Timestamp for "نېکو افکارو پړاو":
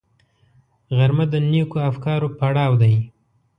1.51-2.73